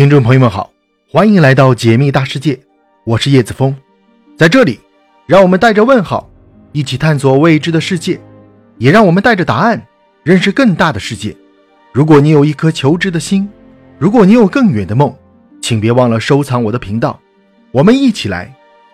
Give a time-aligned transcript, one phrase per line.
[0.00, 0.72] 听众朋友们好，
[1.10, 2.58] 欢迎来到解密大世界，
[3.04, 3.76] 我是叶子峰，
[4.34, 4.80] 在这里，
[5.26, 6.26] 让我们带着问号，
[6.72, 8.18] 一起探索未知的世界，
[8.78, 9.86] 也让我们带着答案，
[10.22, 11.36] 认识更大的世界。
[11.92, 13.46] 如果你有一颗求知的心，
[13.98, 15.14] 如果你有更远的梦，
[15.60, 17.20] 请别忘了收藏我的频道，
[17.70, 18.50] 我们一起来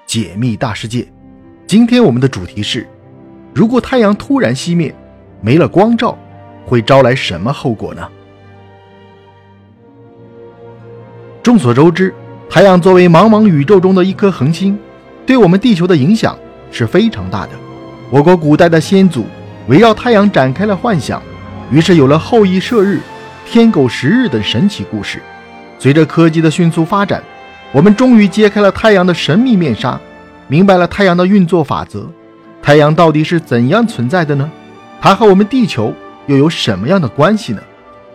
[0.06, 1.06] 解密大世界。
[1.68, 2.84] 今天我们的主题是：
[3.54, 4.92] 如果太阳突然熄灭，
[5.40, 6.18] 没了光照，
[6.64, 8.10] 会招来什么后果呢？
[11.46, 12.12] 众所周知，
[12.50, 14.76] 太阳作为茫茫宇宙中的一颗恒星，
[15.24, 16.36] 对我们地球的影响
[16.72, 17.50] 是非常大的。
[18.10, 19.24] 我国古代的先祖
[19.68, 21.22] 围绕太阳展开了幻想，
[21.70, 22.98] 于是有了后羿射日、
[23.48, 25.22] 天狗食日等神奇故事。
[25.78, 27.22] 随着科技的迅速发展，
[27.70, 30.00] 我们终于揭开了太阳的神秘面纱，
[30.48, 32.10] 明白了太阳的运作法则。
[32.60, 34.50] 太阳到底是怎样存在的呢？
[35.00, 35.94] 它和我们地球
[36.26, 37.62] 又有什么样的关系呢？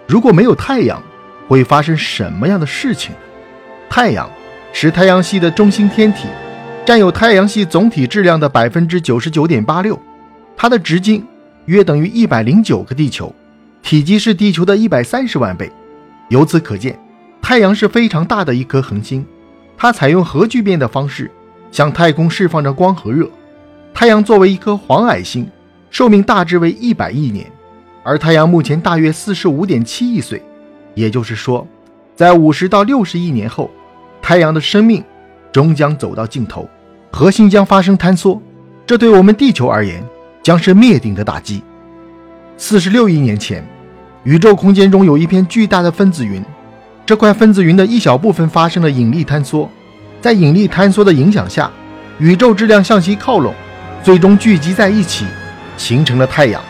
[0.06, 1.02] 如果没有太阳，
[1.52, 3.18] 会发生什么样的事情呢？
[3.90, 4.32] 太阳
[4.72, 6.30] 是太阳系的中心天体，
[6.86, 10.00] 占有太阳系总体质量的百分之九十九点八六，
[10.56, 11.28] 它的直径
[11.66, 13.36] 约等于一百零九个地球，
[13.84, 15.70] 体积是地球的一百三十万倍。
[16.30, 16.98] 由此可见，
[17.42, 19.26] 太阳是非常大的一颗恒星。
[19.76, 21.30] 它采用核聚变的方式
[21.70, 23.30] 向太空释放着光和热。
[23.94, 25.52] 太阳作为一颗黄矮星，
[25.90, 27.46] 寿命大致为一百亿年，
[28.04, 30.42] 而太阳目前大约四十五点七亿岁。
[30.94, 31.66] 也就是说，
[32.16, 33.70] 在五十到六十亿年后，
[34.22, 35.04] 太阳的生命
[35.52, 36.70] 终将走到尽头，
[37.12, 38.42] 核心将发生坍缩，
[38.86, 40.04] 这对我们地球而言
[40.44, 41.64] 将是灭顶的打击。
[42.58, 43.66] 四十六亿年前，
[44.24, 46.44] 宇宙空间中有一片巨大的分子云，
[47.06, 49.70] 这块分子云的一小部分发生了引力坍缩，
[50.22, 51.72] 在引力坍缩的影响下，
[52.20, 53.54] 宇宙质量向西靠拢，
[54.04, 55.26] 最终聚集在一起，
[55.76, 56.62] 形成了太阳，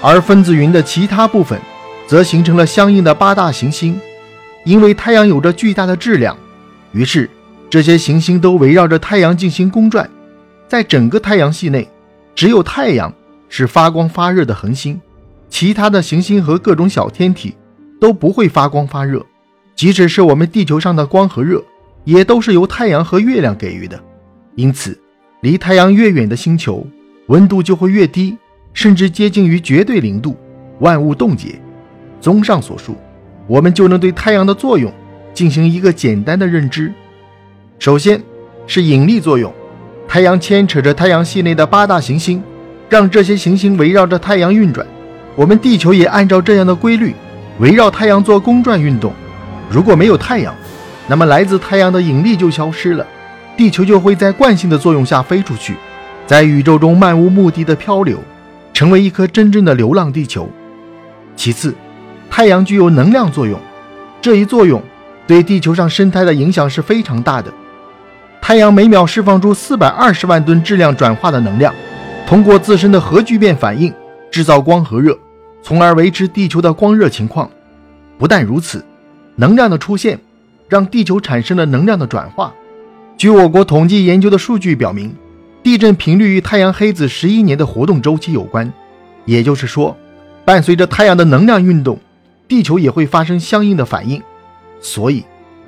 [0.00, 1.60] 而分子云的其他部分。
[2.06, 4.00] 则形成了相应的八大行星，
[4.64, 6.36] 因为太阳有着巨大的质量，
[6.92, 7.28] 于是
[7.68, 10.08] 这些行星都围绕着太阳进行公转。
[10.68, 11.88] 在整个太阳系内，
[12.34, 13.12] 只有太阳
[13.48, 15.00] 是发光发热的恒星，
[15.48, 17.54] 其他的行星和各种小天体
[18.00, 19.24] 都不会发光发热。
[19.74, 21.62] 即使是我们地球上的光和热，
[22.04, 24.00] 也都是由太阳和月亮给予的。
[24.54, 24.98] 因此，
[25.42, 26.86] 离太阳越远的星球，
[27.26, 28.36] 温度就会越低，
[28.72, 30.36] 甚至接近于绝对零度，
[30.80, 31.60] 万物冻结。
[32.20, 32.96] 综上所述，
[33.46, 34.92] 我们就能对太阳的作用
[35.34, 36.92] 进行一个简单的认知。
[37.78, 38.20] 首先
[38.66, 39.52] 是引力作用，
[40.08, 42.42] 太阳牵扯着太阳系内的八大行星，
[42.88, 44.86] 让这些行星围绕着太阳运转。
[45.34, 47.14] 我们地球也按照这样的规律
[47.58, 49.12] 围绕太阳做公转运动。
[49.70, 50.54] 如果没有太阳，
[51.06, 53.06] 那么来自太阳的引力就消失了，
[53.56, 55.74] 地球就会在惯性的作用下飞出去，
[56.26, 58.18] 在宇宙中漫无目的的漂流，
[58.72, 60.48] 成为一颗真正的流浪地球。
[61.36, 61.74] 其次，
[62.36, 63.58] 太阳具有能量作用，
[64.20, 64.82] 这一作用
[65.26, 67.50] 对地球上生态的影响是非常大的。
[68.42, 71.74] 太阳每秒释放出四百二十万吨质量转化的能量，
[72.26, 73.90] 通过自身的核聚变反应
[74.30, 75.18] 制造光和热，
[75.62, 77.50] 从而维持地球的光热情况。
[78.18, 78.84] 不但如此，
[79.36, 80.20] 能量的出现
[80.68, 82.52] 让地球产生了能量的转化。
[83.16, 85.10] 据我国统计研究的数据表明，
[85.62, 88.70] 地震频率与太阳黑子十一年的活动周期有关，
[89.24, 89.96] 也就是说，
[90.44, 91.98] 伴随着太阳的能量运动。
[92.48, 94.22] 地球也会发生相应的反应，
[94.80, 95.24] 所以，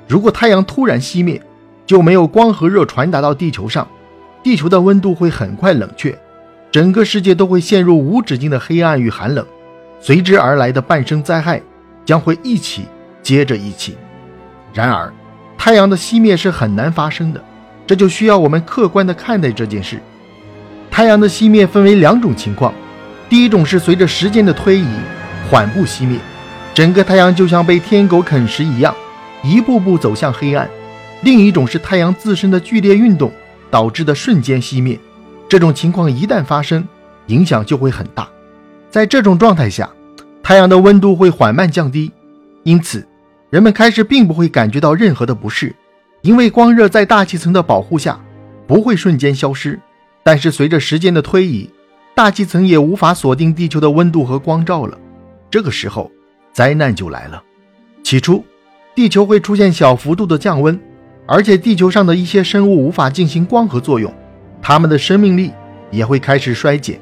[0.07, 1.41] 如果太阳突然熄灭，
[1.85, 3.87] 就没有光和热传达到地球上，
[4.41, 6.17] 地球的温度会很快冷却，
[6.71, 9.45] 整个世界都会陷入无止境的黑暗与寒冷，
[9.99, 11.61] 随之而来的半生灾害
[12.05, 12.85] 将会一起
[13.21, 13.97] 接着一起。
[14.73, 15.11] 然而，
[15.57, 17.43] 太阳的熄灭是很难发生的，
[17.85, 19.99] 这就需要我们客观地看待这件事。
[20.89, 22.73] 太阳的熄灭分为两种情况，
[23.27, 24.87] 第一种是随着时间的推移，
[25.49, 26.17] 缓步熄灭。
[26.79, 28.95] 整个太阳就像被天狗啃食一样，
[29.43, 30.69] 一步步走向黑暗。
[31.23, 33.29] 另一种是太阳自身的剧烈运动
[33.69, 34.97] 导致的瞬间熄灭。
[35.49, 36.87] 这种情况一旦发生，
[37.25, 38.29] 影响就会很大。
[38.89, 39.89] 在这种状态下，
[40.41, 42.13] 太阳的温度会缓慢降低，
[42.63, 43.05] 因此
[43.49, 45.75] 人们开始并不会感觉到任何的不适，
[46.21, 48.17] 因为光热在大气层的保护下
[48.65, 49.77] 不会瞬间消失。
[50.23, 51.69] 但是随着时间的推移，
[52.15, 54.97] 大气层也无法锁定地球的温度和光照了。
[55.51, 56.09] 这个时候。
[56.51, 57.41] 灾难就来了。
[58.03, 58.43] 起初，
[58.95, 60.79] 地球会出现小幅度的降温，
[61.25, 64.11] 而且地球上的一些生物无法进行光合作用，
[64.61, 65.51] 它们的生命力
[65.91, 66.99] 也会开始衰减。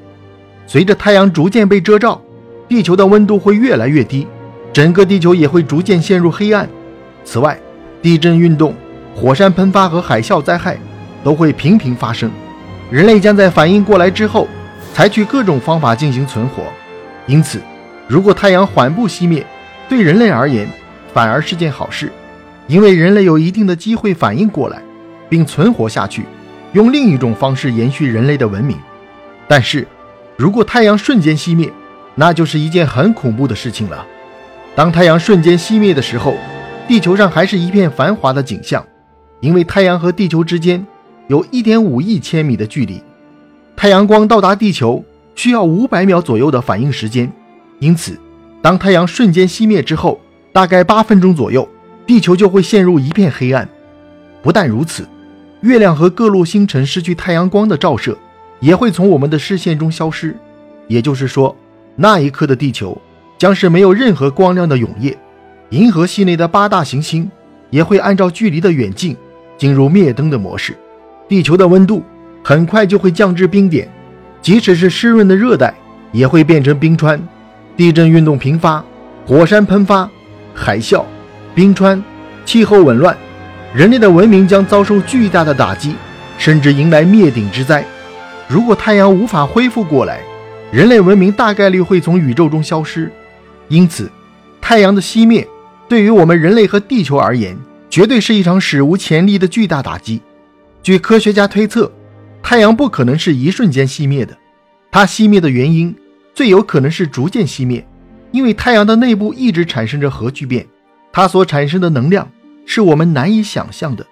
[0.66, 2.22] 随着太阳逐渐被遮罩，
[2.68, 4.28] 地球的温度会越来越低，
[4.74, 6.68] 整个地球也会逐渐陷入黑暗。
[7.24, 7.58] 此外，
[8.02, 8.76] 地震运动、
[9.16, 10.78] 火山喷发和海啸灾害
[11.24, 12.30] 都会频频发生。
[12.92, 14.48] 人类将在反应过来之后，
[14.94, 16.64] 采取各种方法进行存活。
[17.26, 17.62] 因此。
[18.08, 19.46] 如果太阳缓步熄灭，
[19.90, 20.68] 对人类而言
[21.14, 22.12] 反而是件好事，
[22.68, 24.82] 因为人类有一定的机会反应过来，
[25.28, 26.26] 并存活下去，
[26.72, 28.78] 用另一种方式延续人类的文明。
[29.48, 29.86] 但是，
[30.38, 31.72] 如果太阳瞬间熄灭，
[32.16, 34.06] 那就是一件很恐怖的事情了。
[34.74, 36.36] 当太阳瞬间熄灭的时候，
[36.88, 38.86] 地球上还是一片繁华的景象，
[39.42, 40.86] 因为太阳和地球之间
[41.28, 43.02] 有一点五亿千米的距离，
[43.76, 45.04] 太阳光到达地球
[45.36, 47.32] 需要五百秒左右的反应时间，
[47.80, 48.18] 因此，
[48.62, 50.20] 当太阳瞬间熄灭之后，
[50.52, 51.68] 大概八分钟左右。
[52.06, 53.68] 地球就会陷入一片黑暗。
[54.42, 55.06] 不但如此，
[55.60, 58.18] 月亮和各路星辰失去太阳光的照射，
[58.62, 60.34] 也会从我们的视线中消失。
[60.88, 61.54] 也就是说，
[61.98, 62.98] 那一刻的地球
[63.38, 65.18] 将是没有任何光亮的永夜。
[65.72, 67.30] 银河系内的八大行星
[67.72, 69.14] 也会按照距离的远近
[69.58, 70.78] 进入灭灯的模式。
[71.28, 72.02] 地球的温度
[72.42, 73.86] 很快就会降至冰点，
[74.42, 75.74] 即使是湿润的热带
[76.14, 77.22] 也会变成冰川。
[77.78, 78.84] 地震运动频发，
[79.24, 80.10] 火山喷发，
[80.52, 81.06] 海啸。
[81.54, 82.04] 冰川，
[82.44, 83.16] 气候紊乱，
[83.72, 85.94] 人类的文明将遭受巨大的打击，
[86.40, 87.86] 甚至迎来灭顶之灾。
[88.48, 90.22] 如果太阳无法恢复过来，
[90.72, 93.12] 人类文明大概率会从宇宙中消失。
[93.68, 94.10] 因此，
[94.60, 95.48] 太阳的熄灭
[95.88, 97.56] 对于我们人类和地球而言，
[97.92, 100.20] 绝对是一场史无前例的巨大打击。
[100.82, 101.92] 据科学家推测，
[102.42, 104.36] 太阳不可能是一瞬间熄灭的，
[104.90, 105.96] 它熄灭的原因
[106.38, 107.84] 最有可能是逐渐熄灭，
[108.30, 110.64] 因为太阳的内部一直产生着核聚变。
[111.12, 112.30] 它所产生的能量
[112.64, 114.06] 是我们难以想象的，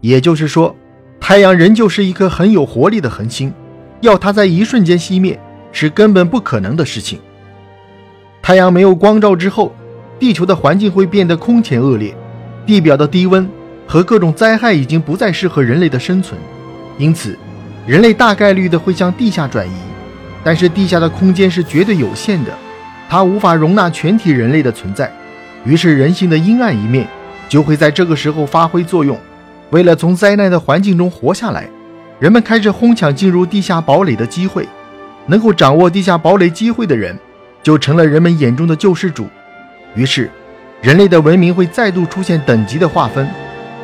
[0.00, 0.76] 也就是说，
[1.18, 3.52] 太阳仍旧是一颗很有活力的恒星，
[4.02, 5.36] 要它在一瞬间熄灭
[5.72, 7.18] 是根本不可能的事情。
[8.40, 9.74] 太阳没有光照之后，
[10.20, 12.14] 地球的环境会变得空前恶劣，
[12.64, 13.50] 地表的低温
[13.84, 16.40] 和各种灾害已经不再适合人类的生存，
[16.98, 17.36] 因此，
[17.84, 19.72] 人类大概率的会向地下转移。
[20.44, 22.52] 但是地下的空间是绝对有限的，
[23.08, 25.10] 它无法容纳全体人类的存在。
[25.64, 27.08] 于是，人性的阴暗一面
[27.48, 29.18] 就会在这个时候发挥作用。
[29.70, 31.66] 为了从灾难的环境中活下来，
[32.20, 34.68] 人们开始哄抢进入地下堡垒的机会。
[35.26, 37.18] 能够掌握地下堡垒机会的人，
[37.62, 39.26] 就成了人们眼中的救世主。
[39.94, 40.30] 于是，
[40.82, 43.26] 人类的文明会再度出现等级的划分。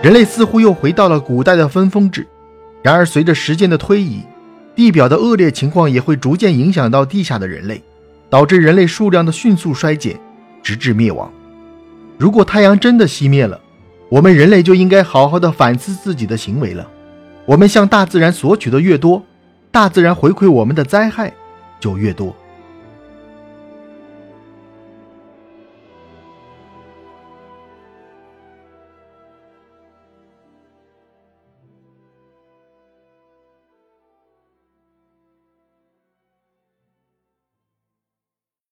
[0.02, 2.26] 人类似乎又回到了古代的分封制。
[2.82, 4.22] 然而，随着时间的推移，
[4.74, 7.82] 地表的恶劣情况也会逐渐影响到地下的人类，
[8.28, 10.18] 导致人类数量的迅速衰减，
[10.62, 11.30] 直至灭亡。
[12.16, 13.60] 如果太阳真的熄灭了，
[14.08, 16.86] 我们人类就应该好好的反思自己的行为了。
[17.46, 19.22] 我们向大自然索取的越多，
[19.70, 21.32] 大自然回馈我们的灾害
[21.78, 22.34] 就越多。